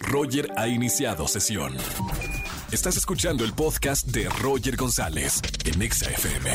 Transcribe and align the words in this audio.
Roger 0.00 0.48
ha 0.56 0.68
iniciado 0.68 1.28
sesión. 1.28 1.76
Estás 2.70 2.96
escuchando 2.96 3.44
el 3.44 3.52
podcast 3.52 4.06
de 4.08 4.28
Roger 4.28 4.76
González 4.76 5.40
en 5.64 5.82
Exa 5.82 6.10
FM. 6.10 6.50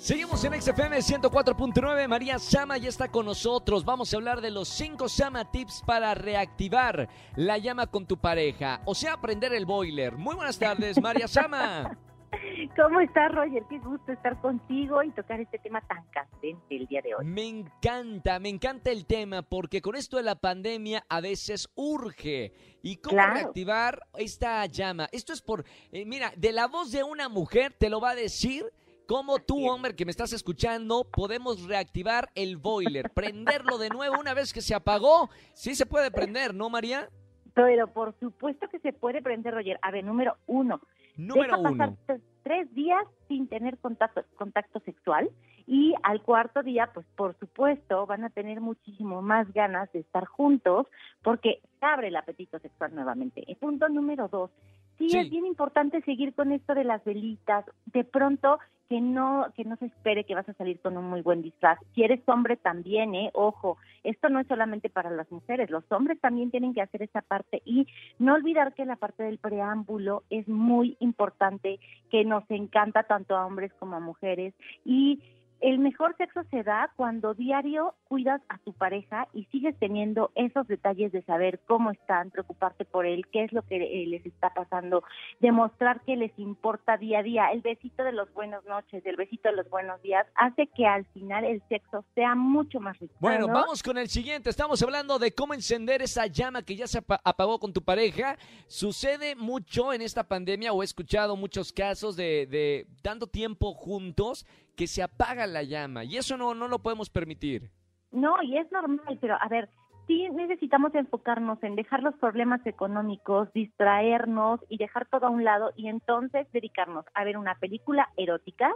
Seguimos 0.00 0.44
en 0.44 0.60
XFM 0.60 0.98
104.9. 0.98 2.08
María 2.08 2.38
Sama 2.38 2.76
ya 2.76 2.90
está 2.90 3.08
con 3.08 3.24
nosotros. 3.24 3.86
Vamos 3.86 4.12
a 4.12 4.16
hablar 4.16 4.42
de 4.42 4.50
los 4.50 4.68
5 4.68 5.08
Sama 5.08 5.50
Tips 5.50 5.82
para 5.86 6.14
reactivar 6.14 7.08
la 7.36 7.56
llama 7.56 7.86
con 7.86 8.06
tu 8.06 8.18
pareja. 8.18 8.82
O 8.84 8.94
sea, 8.94 9.18
prender 9.18 9.54
el 9.54 9.64
boiler. 9.64 10.16
Muy 10.16 10.34
buenas 10.34 10.58
tardes, 10.58 11.00
María 11.00 11.26
Sama. 11.26 11.96
¿Cómo 12.76 13.00
estás, 13.00 13.32
Roger? 13.32 13.62
Qué 13.68 13.78
gusto 13.78 14.12
estar 14.12 14.40
contigo 14.40 15.02
y 15.02 15.10
tocar 15.12 15.40
este 15.40 15.58
tema 15.58 15.80
tan 15.82 16.04
candente 16.10 16.76
el 16.76 16.86
día 16.86 17.02
de 17.02 17.14
hoy. 17.14 17.24
Me 17.24 17.46
encanta, 17.46 18.38
me 18.38 18.48
encanta 18.48 18.90
el 18.90 19.06
tema 19.06 19.42
porque 19.42 19.80
con 19.80 19.96
esto 19.96 20.16
de 20.16 20.22
la 20.22 20.34
pandemia 20.36 21.04
a 21.08 21.20
veces 21.20 21.68
urge. 21.74 22.52
¿Y 22.82 22.96
cómo 22.96 23.16
Claro. 23.16 23.34
reactivar 23.34 24.00
esta 24.18 24.64
llama? 24.66 25.08
Esto 25.12 25.32
es 25.32 25.40
por, 25.40 25.64
eh, 25.92 26.04
mira, 26.04 26.32
de 26.36 26.52
la 26.52 26.66
voz 26.66 26.92
de 26.92 27.02
una 27.02 27.28
mujer 27.28 27.72
te 27.78 27.88
lo 27.90 28.00
va 28.00 28.10
a 28.10 28.14
decir. 28.14 28.64
Cómo 29.06 29.38
tú, 29.38 29.68
hombre, 29.68 29.94
que 29.94 30.06
me 30.06 30.10
estás 30.10 30.32
escuchando, 30.32 31.04
podemos 31.04 31.68
reactivar 31.68 32.30
el 32.34 32.56
boiler, 32.56 33.10
prenderlo 33.10 33.76
de 33.76 33.90
nuevo 33.90 34.18
una 34.18 34.32
vez 34.32 34.54
que 34.54 34.62
se 34.62 34.74
apagó. 34.74 35.28
Sí 35.52 35.74
se 35.74 35.84
puede 35.84 36.10
prender, 36.10 36.54
¿no, 36.54 36.70
María? 36.70 37.10
Pero 37.52 37.86
por 37.92 38.18
supuesto 38.18 38.66
que 38.70 38.78
se 38.78 38.94
puede 38.94 39.20
prender, 39.20 39.52
Roger. 39.52 39.78
A 39.82 39.90
ver, 39.90 40.04
número 40.04 40.38
uno. 40.46 40.80
Número 41.16 41.58
Deja 41.58 41.70
uno. 41.70 41.96
Tres 42.44 42.72
días 42.74 43.04
sin 43.26 43.48
tener 43.48 43.78
contacto, 43.78 44.22
contacto 44.36 44.78
sexual 44.80 45.28
y 45.66 45.94
al 46.02 46.22
cuarto 46.22 46.62
día, 46.62 46.90
pues 46.92 47.06
por 47.16 47.36
supuesto, 47.38 48.06
van 48.06 48.22
a 48.22 48.30
tener 48.30 48.60
muchísimo 48.60 49.22
más 49.22 49.52
ganas 49.52 49.90
de 49.92 50.00
estar 50.00 50.26
juntos 50.26 50.86
porque 51.22 51.60
se 51.80 51.86
abre 51.86 52.08
el 52.08 52.16
apetito 52.16 52.58
sexual 52.60 52.94
nuevamente. 52.94 53.42
El 53.48 53.56
punto 53.56 53.88
número 53.88 54.28
dos. 54.28 54.50
Sí, 54.98 55.08
Sí. 55.10 55.18
es 55.18 55.30
bien 55.30 55.46
importante 55.46 56.00
seguir 56.02 56.34
con 56.34 56.52
esto 56.52 56.74
de 56.74 56.84
las 56.84 57.04
velitas. 57.04 57.64
De 57.86 58.04
pronto, 58.04 58.58
que 58.88 59.00
no 59.00 59.46
que 59.56 59.64
no 59.64 59.76
se 59.76 59.86
espere 59.86 60.24
que 60.24 60.34
vas 60.34 60.48
a 60.48 60.52
salir 60.54 60.78
con 60.80 60.96
un 60.96 61.08
muy 61.08 61.22
buen 61.22 61.42
disfraz. 61.42 61.78
Si 61.94 62.02
eres 62.02 62.20
hombre 62.26 62.56
también, 62.56 63.14
eh, 63.14 63.30
ojo, 63.32 63.78
esto 64.02 64.28
no 64.28 64.40
es 64.40 64.46
solamente 64.46 64.90
para 64.90 65.10
las 65.10 65.30
mujeres, 65.32 65.70
los 65.70 65.90
hombres 65.90 66.20
también 66.20 66.50
tienen 66.50 66.74
que 66.74 66.82
hacer 66.82 67.02
esa 67.02 67.22
parte 67.22 67.62
y 67.64 67.86
no 68.18 68.34
olvidar 68.34 68.74
que 68.74 68.84
la 68.84 68.96
parte 68.96 69.22
del 69.22 69.38
preámbulo 69.38 70.22
es 70.28 70.46
muy 70.48 70.96
importante, 71.00 71.80
que 72.10 72.24
nos 72.24 72.44
encanta 72.50 73.04
tanto 73.04 73.36
a 73.36 73.46
hombres 73.46 73.72
como 73.78 73.96
a 73.96 74.00
mujeres 74.00 74.54
y 74.84 75.20
el 75.68 75.78
mejor 75.78 76.14
sexo 76.18 76.42
se 76.50 76.62
da 76.62 76.92
cuando 76.96 77.32
diario 77.34 77.94
cuidas 78.08 78.40
a 78.48 78.58
tu 78.58 78.72
pareja 78.74 79.28
y 79.32 79.44
sigues 79.46 79.74
teniendo 79.78 80.30
esos 80.34 80.66
detalles 80.68 81.10
de 81.12 81.22
saber 81.22 81.58
cómo 81.66 81.90
están, 81.90 82.30
preocuparte 82.30 82.84
por 82.84 83.06
él, 83.06 83.26
qué 83.32 83.44
es 83.44 83.52
lo 83.52 83.62
que 83.62 83.76
eh, 83.76 84.06
les 84.06 84.24
está 84.26 84.52
pasando, 84.52 85.02
demostrar 85.40 86.02
que 86.02 86.16
les 86.16 86.38
importa 86.38 86.96
día 86.98 87.20
a 87.20 87.22
día. 87.22 87.50
El 87.52 87.62
besito 87.62 88.04
de 88.04 88.12
los 88.12 88.32
buenas 88.34 88.64
noches, 88.66 89.04
el 89.06 89.16
besito 89.16 89.48
de 89.48 89.56
los 89.56 89.68
buenos 89.70 90.00
días, 90.02 90.26
hace 90.34 90.66
que 90.66 90.86
al 90.86 91.06
final 91.06 91.44
el 91.44 91.62
sexo 91.68 92.04
sea 92.14 92.34
mucho 92.34 92.78
más 92.80 92.98
rico. 92.98 93.14
Bueno, 93.20 93.46
¿no? 93.46 93.54
vamos 93.54 93.82
con 93.82 93.96
el 93.96 94.08
siguiente. 94.08 94.50
Estamos 94.50 94.82
hablando 94.82 95.18
de 95.18 95.32
cómo 95.32 95.54
encender 95.54 96.02
esa 96.02 96.26
llama 96.26 96.62
que 96.62 96.76
ya 96.76 96.86
se 96.86 96.98
apa- 96.98 97.20
apagó 97.24 97.58
con 97.58 97.72
tu 97.72 97.82
pareja. 97.82 98.36
Sucede 98.66 99.34
mucho 99.34 99.92
en 99.92 100.02
esta 100.02 100.24
pandemia 100.28 100.72
o 100.72 100.82
he 100.82 100.84
escuchado 100.84 101.36
muchos 101.36 101.72
casos 101.72 102.16
de, 102.16 102.46
de 102.46 102.86
tanto 103.02 103.26
tiempo 103.26 103.72
juntos 103.72 104.46
que 104.76 104.86
se 104.86 105.02
apaga 105.02 105.46
la 105.46 105.62
llama 105.62 106.04
y 106.04 106.16
eso 106.16 106.36
no, 106.36 106.54
no 106.54 106.68
lo 106.68 106.80
podemos 106.80 107.10
permitir. 107.10 107.70
No, 108.10 108.42
y 108.42 108.58
es 108.58 108.70
normal, 108.70 109.18
pero 109.20 109.36
a 109.40 109.48
ver, 109.48 109.68
sí 110.06 110.28
necesitamos 110.30 110.94
enfocarnos 110.94 111.62
en 111.62 111.76
dejar 111.76 112.02
los 112.02 112.14
problemas 112.16 112.64
económicos, 112.66 113.52
distraernos 113.52 114.60
y 114.68 114.78
dejar 114.78 115.06
todo 115.06 115.26
a 115.26 115.30
un 115.30 115.44
lado 115.44 115.72
y 115.76 115.88
entonces 115.88 116.46
dedicarnos 116.52 117.04
a 117.14 117.24
ver 117.24 117.36
una 117.36 117.56
película 117.56 118.08
erótica 118.16 118.70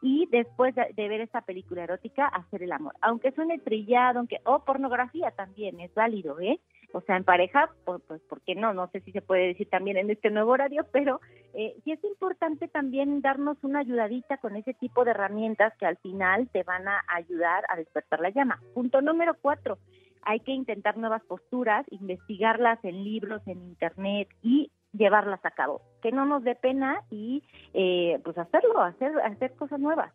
y 0.00 0.26
después 0.30 0.74
de, 0.74 1.08
ver 1.08 1.20
esa 1.20 1.42
película 1.42 1.84
erótica 1.84 2.26
hacer 2.26 2.62
el 2.64 2.72
amor. 2.72 2.94
Aunque 3.00 3.30
suene 3.32 3.58
trillado, 3.60 4.18
aunque 4.18 4.40
o 4.44 4.64
pornografía 4.64 5.30
también 5.30 5.78
es 5.80 5.94
válido, 5.94 6.40
¿eh? 6.40 6.60
O 6.92 7.00
sea, 7.00 7.16
en 7.16 7.24
pareja, 7.24 7.70
pues, 7.84 8.00
pues 8.06 8.20
¿por 8.22 8.40
qué 8.42 8.54
no? 8.54 8.72
No 8.72 8.88
sé 8.88 9.00
si 9.00 9.12
se 9.12 9.22
puede 9.22 9.48
decir 9.48 9.68
también 9.70 9.96
en 9.96 10.10
este 10.10 10.30
nuevo 10.30 10.52
horario, 10.52 10.86
pero 10.92 11.20
eh, 11.54 11.74
sí 11.84 11.92
es 11.92 12.02
importante 12.04 12.68
también 12.68 13.20
darnos 13.22 13.56
una 13.62 13.80
ayudadita 13.80 14.36
con 14.38 14.56
ese 14.56 14.74
tipo 14.74 15.04
de 15.04 15.12
herramientas 15.12 15.72
que 15.78 15.86
al 15.86 15.96
final 15.98 16.48
te 16.50 16.62
van 16.62 16.86
a 16.88 17.02
ayudar 17.08 17.64
a 17.68 17.76
despertar 17.76 18.20
la 18.20 18.30
llama. 18.30 18.60
Punto 18.74 19.00
número 19.00 19.34
cuatro, 19.40 19.78
hay 20.22 20.40
que 20.40 20.52
intentar 20.52 20.96
nuevas 20.96 21.22
posturas, 21.24 21.84
investigarlas 21.90 22.78
en 22.84 23.04
libros, 23.04 23.42
en 23.46 23.62
internet 23.62 24.28
y 24.42 24.70
llevarlas 24.92 25.44
a 25.44 25.50
cabo. 25.50 25.82
Que 26.02 26.12
no 26.12 26.26
nos 26.26 26.44
dé 26.44 26.54
pena 26.54 27.02
y 27.10 27.42
eh, 27.74 28.20
pues 28.24 28.38
hacerlo, 28.38 28.80
hacer, 28.82 29.12
hacer 29.20 29.54
cosas 29.54 29.80
nuevas. 29.80 30.12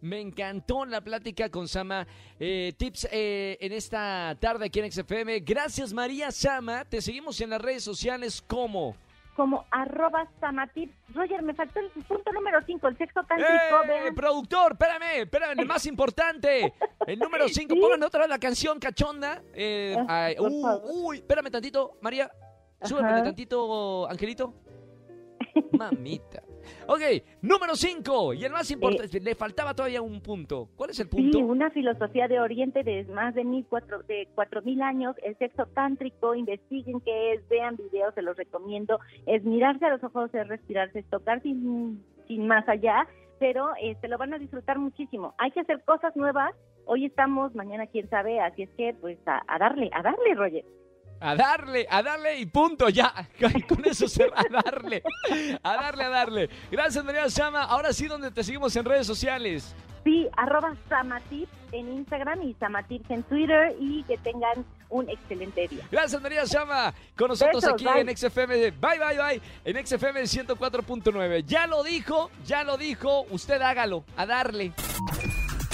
Me 0.00 0.20
encantó 0.20 0.84
la 0.84 1.00
plática 1.00 1.48
con 1.50 1.66
Sama. 1.68 2.06
Eh, 2.38 2.72
tips 2.76 3.08
eh, 3.10 3.56
en 3.60 3.72
esta 3.72 4.36
tarde 4.40 4.66
aquí 4.66 4.80
en 4.80 4.92
XFM. 4.92 5.40
Gracias 5.40 5.92
María 5.92 6.30
Sama. 6.30 6.84
Te 6.84 7.00
seguimos 7.00 7.40
en 7.40 7.50
las 7.50 7.60
redes 7.60 7.82
sociales 7.82 8.42
como... 8.46 8.94
Como 9.34 9.66
arroba 9.70 10.26
samatip. 10.40 10.90
Roger, 11.12 11.42
me 11.42 11.52
faltó 11.54 11.80
el 11.80 11.90
punto 12.04 12.32
número 12.32 12.58
cinco, 12.64 12.88
el 12.88 12.96
sexo 12.96 13.20
tántrico. 13.24 13.52
¡Eh! 13.52 13.86
vean. 13.86 14.14
Productor, 14.14 14.72
espérame, 14.72 15.20
espérame, 15.24 15.60
el 15.60 15.66
más 15.66 15.84
importante. 15.84 16.72
El 17.06 17.18
número 17.18 17.46
5, 17.46 17.74
Sí. 17.74 17.80
pongan 17.80 18.02
otra 18.02 18.20
vez 18.20 18.30
la 18.30 18.38
canción 18.38 18.78
cachonda. 18.78 19.42
Eh, 19.52 19.94
Ah, 20.08 20.24
ay, 20.26 20.36
uh, 20.38 21.06
uy, 21.06 21.16
espérame 21.18 21.50
tantito, 21.50 21.98
María. 22.00 22.30
Súbeme 22.82 23.22
tantito, 23.22 24.08
Angelito. 24.08 24.54
Mamita. 25.72 26.42
Ok, 26.86 27.00
número 27.42 27.74
5. 27.74 28.34
Y 28.34 28.44
el 28.44 28.52
más 28.52 28.70
importante, 28.70 29.20
le 29.20 29.34
faltaba 29.34 29.74
todavía 29.74 30.02
un 30.02 30.20
punto. 30.20 30.68
¿Cuál 30.76 30.90
es 30.90 31.00
el 31.00 31.08
Sí, 31.08 31.16
punto? 31.16 31.38
una 31.40 31.70
filosofía 31.70 32.28
de 32.28 32.40
Oriente 32.40 32.82
de 32.82 33.04
más 33.06 33.34
de 33.34 33.44
mil 33.44 33.64
cuatro, 33.68 34.02
de 34.04 34.28
cuatro 34.34 34.62
mil 34.62 34.82
años, 34.82 35.16
el 35.22 35.36
sexo 35.38 35.66
tántrico, 35.66 36.34
investiguen 36.34 37.00
qué 37.00 37.32
es, 37.34 37.48
vean 37.48 37.76
videos, 37.76 38.14
se 38.14 38.22
los 38.22 38.36
recomiendo, 38.36 38.98
es 39.26 39.44
mirarse 39.44 39.84
a 39.86 39.90
los 39.90 40.04
ojos, 40.04 40.32
es 40.34 40.46
respirarse, 40.48 41.00
es 41.00 41.06
tocar 41.10 41.42
sin, 41.42 42.02
sin 42.26 42.46
más 42.46 42.68
allá, 42.68 43.06
pero 43.38 43.68
eh, 43.82 43.96
se 44.00 44.08
lo 44.08 44.18
van 44.18 44.34
a 44.34 44.38
disfrutar 44.38 44.78
muchísimo. 44.78 45.34
Hay 45.38 45.50
que 45.50 45.60
hacer 45.60 45.82
cosas 45.84 46.16
nuevas, 46.16 46.54
hoy 46.86 47.06
estamos, 47.06 47.54
mañana 47.54 47.86
quién 47.86 48.08
sabe, 48.08 48.40
así 48.40 48.62
es 48.62 48.70
que 48.76 48.94
pues 49.00 49.18
a, 49.26 49.42
a 49.46 49.58
darle, 49.58 49.90
a 49.92 50.02
darle, 50.02 50.34
Roger. 50.34 50.64
A 51.20 51.34
darle, 51.34 51.86
a 51.90 52.02
darle 52.02 52.38
y 52.38 52.46
punto, 52.46 52.88
ya. 52.88 53.12
Con 53.68 53.84
eso 53.84 54.08
se 54.08 54.28
va 54.28 54.40
a 54.40 54.62
darle. 54.62 55.02
A 55.62 55.76
darle, 55.76 56.04
a 56.04 56.08
darle. 56.08 56.50
Gracias, 56.70 57.04
María 57.04 57.28
Sama. 57.30 57.62
Ahora 57.62 57.92
sí, 57.92 58.06
donde 58.06 58.30
te 58.30 58.44
seguimos 58.44 58.74
en 58.76 58.84
redes 58.84 59.06
sociales. 59.06 59.74
Sí, 60.04 60.28
arroba 60.36 60.76
Samatip 60.88 61.48
en 61.72 61.92
Instagram 61.92 62.42
y 62.42 62.54
Samatips 62.54 63.10
en 63.10 63.22
Twitter 63.24 63.74
y 63.80 64.04
que 64.04 64.16
tengan 64.18 64.64
un 64.88 65.08
excelente 65.10 65.66
día. 65.66 65.84
Gracias, 65.90 66.22
María 66.22 66.44
Chama. 66.44 66.94
Con 67.16 67.28
nosotros 67.28 67.62
Besos, 67.62 67.74
aquí 67.74 67.84
bye. 67.84 68.00
en 68.02 68.16
XFM. 68.16 68.70
Bye, 68.70 68.98
bye, 69.00 69.18
bye. 69.18 69.42
En 69.64 69.84
XFM 69.84 70.22
104.9. 70.22 71.44
Ya 71.44 71.66
lo 71.66 71.82
dijo, 71.82 72.30
ya 72.44 72.62
lo 72.62 72.76
dijo. 72.76 73.26
Usted 73.30 73.60
hágalo. 73.60 74.04
A 74.16 74.26
darle. 74.26 74.72